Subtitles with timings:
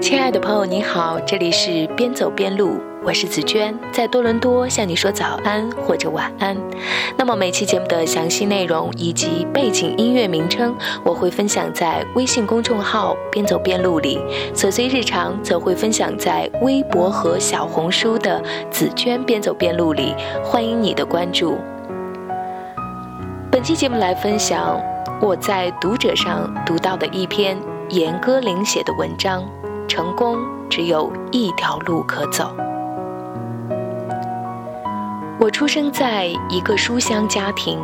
[0.00, 6.56] 亲爱的朋友，你好，这里是边走边录，我是紫娟，在多伦多向你说早安或者晚安。
[7.18, 10.74] 那么每期节目的详细内容以及背景音乐名称，
[11.04, 14.18] 我会分享在微信公众号“边走边录”里；
[14.54, 18.42] 琐碎日常则会分享在微博和小红书的
[18.72, 20.14] “紫娟边走边录”里。
[20.42, 21.58] 欢迎你的关注。
[23.50, 24.80] 本期节目来分享
[25.20, 27.56] 我在读者上读到的一篇
[27.90, 29.44] 严歌苓写的文章。
[29.90, 32.54] 成功只有一条路可走。
[35.36, 37.76] 我出生在一个书香家庭，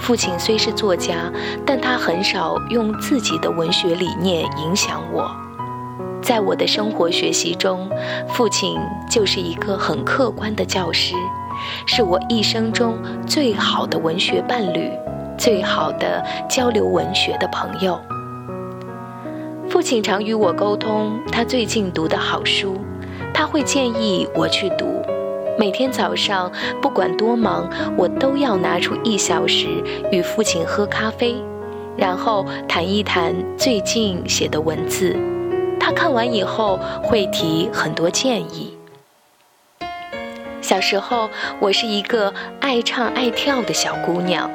[0.00, 1.30] 父亲虽是作家，
[1.64, 5.30] 但他很少用自己的文学理念影响我。
[6.20, 7.88] 在我的生活学习中，
[8.30, 8.76] 父亲
[9.08, 11.14] 就是一个很客观的教师，
[11.86, 14.90] 是我一生中最好的文学伴侣，
[15.38, 17.96] 最好的交流文学的朋友。
[19.68, 22.76] 父亲常与我沟通他最近读的好书，
[23.32, 25.02] 他会建议我去读。
[25.58, 29.66] 每天早上不管多忙，我都要拿出一小时
[30.12, 31.34] 与父亲喝咖啡，
[31.96, 35.16] 然后谈一谈最近写的文字。
[35.80, 38.76] 他看完以后会提很多建议。
[40.60, 41.28] 小时候，
[41.60, 44.50] 我是一个爱唱爱跳的小姑娘。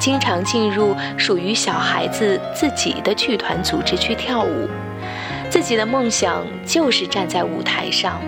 [0.00, 4.66] 经常进入属于小孩子自己的剧团组织去跳舞，
[5.50, 8.18] 自己的梦想就是站在舞台上。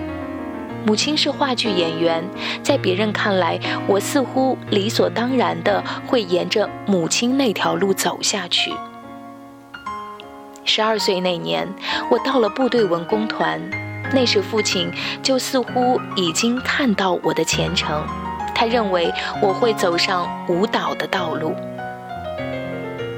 [0.85, 2.23] 母亲是话剧演员，
[2.61, 8.71] 在别人看来，我似乎理所当然的会沿着母亲那条路走下去。
[10.65, 11.67] 十二岁那年，
[12.11, 13.59] 我到了部队文工团，
[14.13, 14.91] 那时父亲
[15.23, 18.05] 就似乎已经看到我的前程。
[18.63, 21.53] 他认为我会走上舞蹈的道路。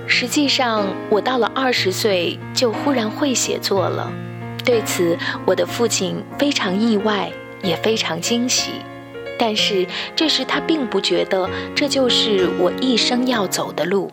[0.08, 4.12] 实际上，我到了二十岁就忽然会写作了。
[4.64, 8.72] 对此，我的父亲非常意外，也非常惊喜。
[9.38, 9.86] 但是，
[10.16, 14.10] 这时他并不觉得这就是我一生要走的路。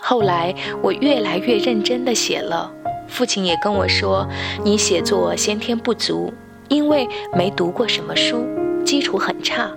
[0.00, 2.70] 后来，我越来越认真地写了。
[3.08, 4.24] 父亲也跟我说
[4.62, 6.32] ：“你写作先天不足，
[6.68, 8.46] 因为没读过什么书，
[8.84, 9.70] 基础很差。”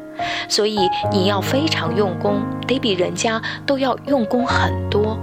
[0.47, 0.77] 所以
[1.11, 5.17] 你要非常用功，得比人家都要用功很多。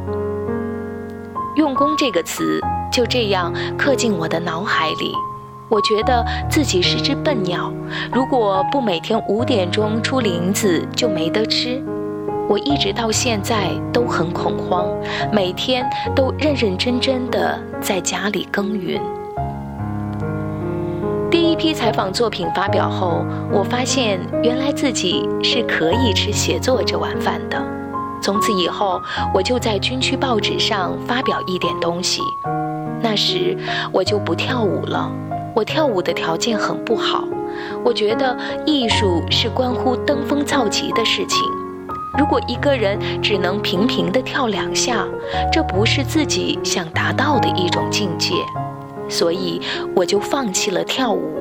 [1.57, 2.61] 用功这个词
[2.93, 5.13] 就这样刻进我的脑海里。
[5.69, 7.73] 我觉得自己是只笨鸟，
[8.13, 11.83] 如果不每天五点钟出林子，就没得吃。
[12.49, 14.87] 我一直到现在都很恐慌，
[15.33, 19.01] 每天都认认真真的在家里耕耘。
[21.53, 27.63] 一批采访作品发表后，我发现原来自己是可以吃写作这碗饭的。
[28.23, 28.99] 从此以后，
[29.35, 32.23] 我就在军区报纸上发表一点东西。
[33.03, 33.55] 那时
[33.93, 35.13] 我就不跳舞了，
[35.55, 37.23] 我跳舞的条件很不好。
[37.85, 38.35] 我觉得
[38.65, 41.39] 艺术是关乎登峰造极的事情。
[42.19, 45.07] 如果一个人只能平平地跳两下，
[45.53, 48.33] 这不是自己想达到的一种境界。
[49.13, 49.61] 所以
[49.95, 51.39] 我就放弃了跳舞。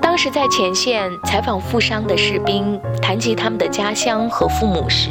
[0.00, 5.10] 当时在前线采访负伤的士兵，谈及他们的家乡和父母时，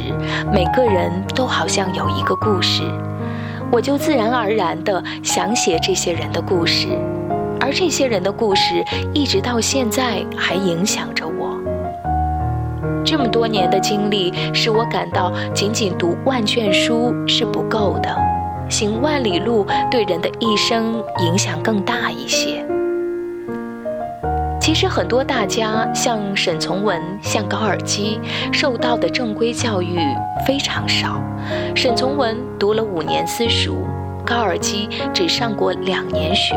[0.52, 2.82] 每个人都好像有一个故事，
[3.72, 6.88] 我就自然而然地想写这些人的故事，
[7.58, 8.84] 而这些人的故事
[9.14, 11.56] 一直到现在还影响着我。
[13.02, 18.27] 这么多年的经历，使我感到仅仅读万卷书是不够的。
[18.68, 22.64] 行万里路对人的一生影响更大一些。
[24.60, 28.20] 其实很多大家像沈从文、像高尔基，
[28.52, 29.98] 受到的正规教育
[30.46, 31.22] 非常少。
[31.74, 33.86] 沈从文读了五年私塾，
[34.26, 36.54] 高尔基只上过两年学，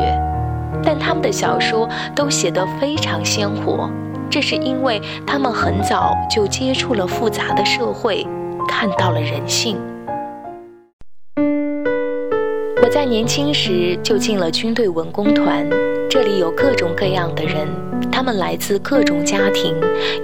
[0.84, 3.88] 但他们的小说都写得非常鲜活。
[4.28, 8.26] 这是因为他们很早就接触了复杂的社会，
[8.68, 9.78] 看到了人性。
[13.02, 15.68] 在年轻时就进了军队文工团，
[16.08, 17.66] 这里有各种各样的人，
[18.12, 19.74] 他们来自各种家庭，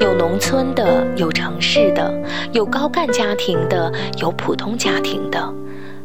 [0.00, 2.14] 有农村的，有城市的，
[2.52, 5.52] 有高干家庭的，有普通家庭的。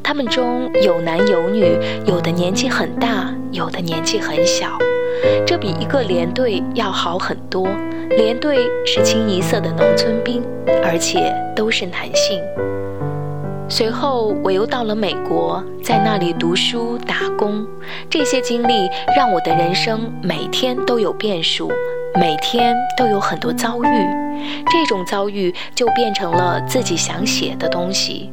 [0.01, 1.77] 他们中有男有女，
[2.07, 4.75] 有的年纪很大，有的年纪很小。
[5.45, 7.67] 这比一个连队要好很多。
[8.17, 10.41] 连队是清一色的农村兵，
[10.83, 12.41] 而且都是男性。
[13.69, 17.65] 随后，我又到了美国，在那里读书、打工。
[18.09, 18.87] 这些经历
[19.17, 21.71] 让我的人生每天都有变数，
[22.19, 23.87] 每天都有很多遭遇。
[24.69, 28.29] 这种遭遇就变成了自己想写的东西。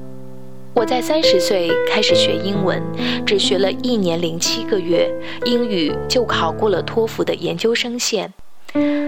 [0.75, 2.83] 我在三十岁开始学英文，
[3.25, 5.11] 只学了一年零七个月，
[5.47, 8.31] 英语就考过了托福的研究生线。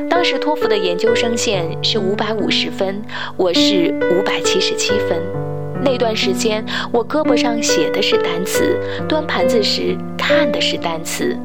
[0.08, 3.02] 当时托福的研究生线是五百五十分，
[3.36, 5.51] 我是五百七十七分。
[5.84, 11.36] 那段时间，我胳膊上写的是单词，端盘子时看的是单词，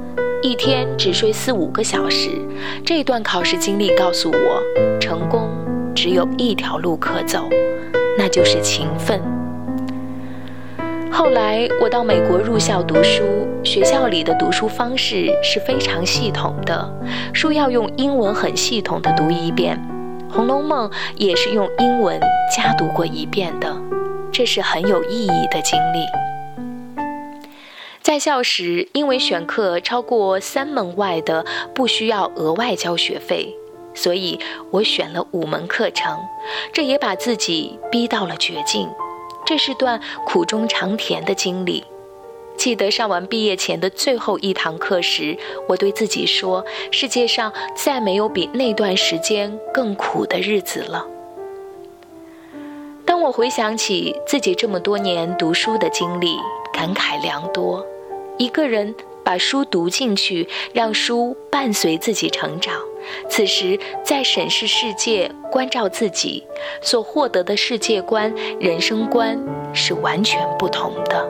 [0.43, 2.29] 一天只睡四五个小时。
[2.85, 4.61] 这段考试经历告诉我，
[4.99, 5.49] 成功
[5.95, 7.49] 只有一条路可走，
[8.17, 9.19] 那就是勤奋。
[11.11, 13.23] 后来我到美国入校读书，
[13.63, 16.93] 学校里的读书方式是非常系统的，
[17.33, 19.75] 书要用英文很系统的读一遍，
[20.33, 22.19] 《红楼梦》也是用英文
[22.55, 23.75] 加读过一遍的，
[24.37, 26.05] 这是很有意义的经历。
[28.03, 31.43] 在校时，因为选课超过三门外的
[31.73, 33.51] 不需要额外交学费，
[33.95, 34.39] 所以
[34.69, 36.19] 我选了五门课程，
[36.71, 38.87] 这也把自己逼到了绝境。
[39.43, 41.83] 这是段苦中尝甜的经历。
[42.55, 45.35] 记得上完毕业前的最后一堂课时，
[45.67, 46.63] 我对自己说
[46.93, 51.07] ：“世界上再没有比那段时间更苦的日子了。”
[53.27, 56.37] 我回想起自己这么多年读书的经历，
[56.71, 57.85] 感慨良多。
[58.37, 58.95] 一个人。
[59.21, 62.73] 把书读进去，让书伴随自己成长。
[63.29, 66.41] 此时再审视世界，关照自己，
[66.81, 69.37] 所获得的世界观、人生观
[69.73, 71.29] 是完全不同的。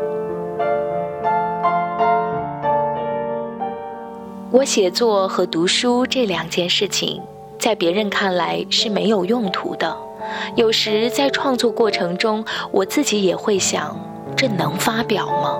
[4.51, 7.19] 我写作和读书这两件事情，
[7.57, 10.06] 在别人看来是没有用途的。
[10.55, 13.99] 有时在创作过程中，我自己也会想：
[14.35, 15.59] 这能发表吗？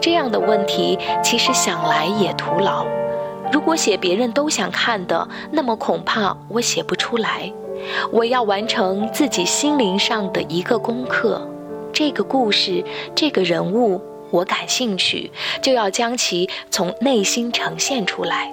[0.00, 2.84] 这样的问题其实想来也徒劳。
[3.52, 7.52] 如果写别人都想看的，那么恐怕我写不出来。
[8.10, 11.46] 我要完成自己心灵上的一个功课。
[11.92, 12.82] 这个故事，
[13.14, 14.00] 这个人物，
[14.30, 15.30] 我感兴趣，
[15.60, 18.50] 就要将其从内心呈现出来。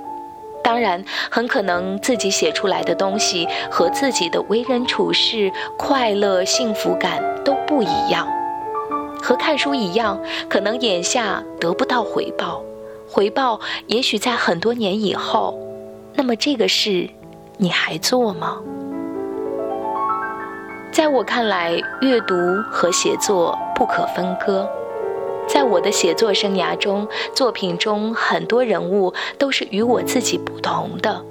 [0.70, 8.28] 当然，很可能自己写出来的东西和自己的为人处事、快乐、幸福感都不一样。
[9.20, 12.62] 和看书一样，可能眼下得不到回报，
[13.10, 15.60] 回报也许在很多年以后。
[16.14, 17.10] 那么这个事，
[17.58, 18.60] 你还做吗？
[20.92, 22.36] 在我看来，阅读
[22.70, 24.70] 和写作不可分割。
[25.52, 31.26] 在我的写作生涯中，作品中很多人物都是与我自己不同的。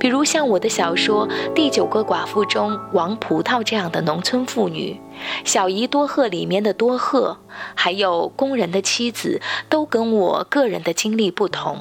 [0.00, 5.00] 比如像我的小说《第九个寡妇》中王葡萄这样的农村妇女，
[5.48, 7.36] 《小姨多鹤》里面的多鹤，
[7.76, 11.78] 还有工人的妻子，都跟我个人的经历不同。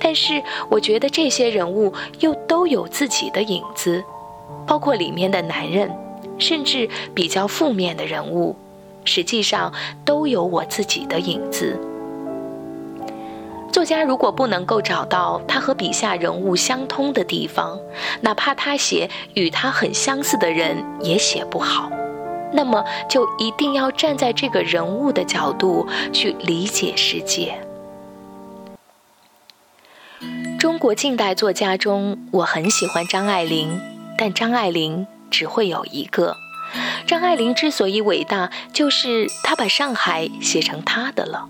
[0.00, 4.02] 但是我觉得这些人物又都有自己的影子，
[4.66, 5.88] 包括里面的男人，
[6.38, 8.56] 甚至比较负面的人物，
[9.04, 9.72] 实际上
[10.04, 11.78] 都有我自己的影子。
[13.72, 17.76] 作家如果不能够找到他和笔下人物相通的地方，
[18.20, 21.90] 哪怕他写与他很相似的人也写不好，
[22.52, 27.58] 那么就一定要站在这个人物的角度去理解世界。
[30.56, 33.80] 中国近代作家中，我很喜欢张爱玲，
[34.16, 36.43] 但张爱玲只会有一个。
[37.06, 41.48] 张爱玲之所以伟大，就是她把上海写成她的了。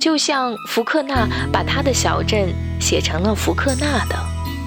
[0.00, 4.16] 就像福克纳把他的小镇写成了福克纳的，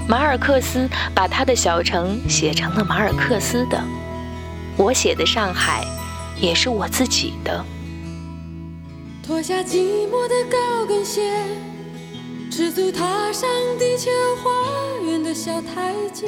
[0.08, 3.80] 马尔克斯把他的小城写成了马尔克斯的，
[4.78, 5.84] 我写的上海
[6.40, 7.64] 也是我自己的。
[9.22, 11.22] 脱下寂寞的高跟鞋，
[12.50, 14.10] 赤足踏上地球
[14.42, 14.50] 花
[15.06, 16.28] 园的小台阶。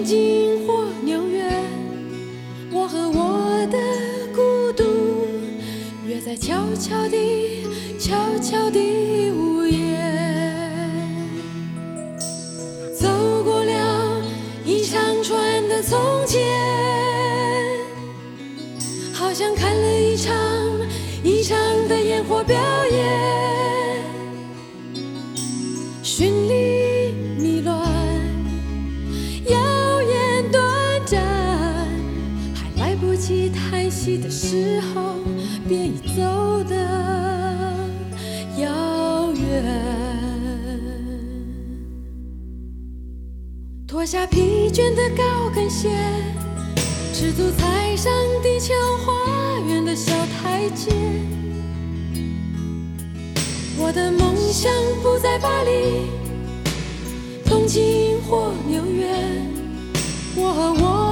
[0.00, 1.44] 东京或纽约，
[2.72, 3.76] 我和我的
[4.34, 4.82] 孤独，
[6.06, 6.18] 约。
[6.18, 7.66] 在悄悄地、
[7.98, 9.98] 悄悄地午夜，
[12.98, 13.08] 走
[13.44, 14.22] 过了
[14.64, 16.40] 一长串的从前，
[19.12, 20.34] 好像看了一场
[21.22, 21.58] 一场
[21.90, 22.56] 的烟火表
[22.90, 22.99] 演，
[44.00, 45.90] 脱下疲倦的高跟鞋，
[47.12, 48.10] 赤足踩上
[48.42, 48.72] 地球
[49.04, 50.90] 花园的小台阶。
[53.76, 56.08] 我的梦想不在巴黎、
[57.44, 59.12] 东京或纽约，
[60.34, 61.09] 我和我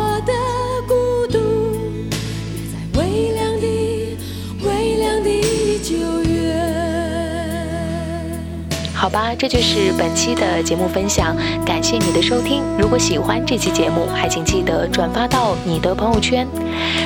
[9.09, 11.35] 好吧，这就是本期的节目分享，
[11.65, 12.63] 感谢你的收听。
[12.79, 16.47] 如果喜欢这期节目，还请记得转发到你的朋友圈。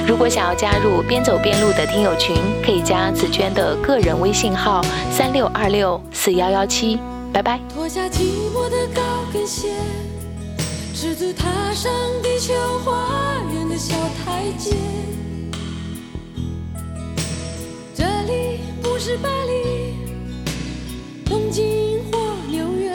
[0.05, 4.83] 如果想要加入边走边录的听友群，可以加紫娟的个人微信号
[5.13, 6.99] 三六二六四幺幺七。
[7.33, 7.61] 拜拜。
[7.73, 9.01] 脱下寂寞的高
[9.33, 9.69] 跟鞋，
[10.93, 12.53] 赤足踏上地球
[12.85, 13.95] 花园的小
[14.25, 14.75] 台阶。
[17.95, 20.02] 这里不是巴黎、
[21.33, 22.19] 东京或
[22.51, 22.93] 纽约，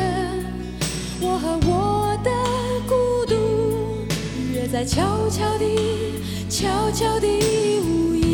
[1.19, 2.29] 我和我的
[2.87, 3.33] 孤独
[4.53, 7.27] 约在悄悄地、悄悄地
[7.79, 8.26] 午夜。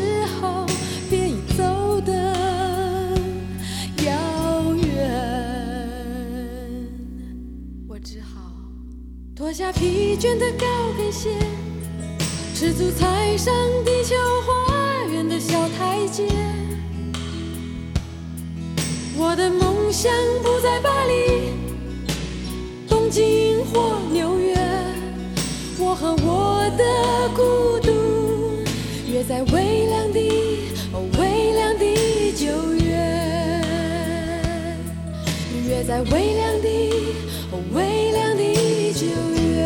[0.00, 0.64] 时候，
[1.10, 2.12] 便已走得
[4.04, 4.88] 遥远。
[7.86, 8.52] 我只好
[9.36, 10.66] 脱下疲倦的高
[10.96, 11.28] 跟鞋，
[12.54, 13.54] 赤足踩上
[13.84, 14.16] 地球
[14.46, 16.26] 花园的小台阶。
[19.18, 20.10] 我的梦想
[20.42, 21.52] 不在巴黎、
[22.88, 23.98] 东京或
[35.90, 36.68] 在微凉的
[37.72, 38.42] 微凉的
[38.92, 39.58] 九月。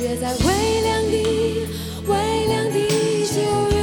[0.00, 0.46] 月在微
[0.82, 1.14] 凉的
[2.06, 2.14] 微
[2.46, 2.78] 凉的
[3.26, 3.34] 九
[3.74, 3.78] 月。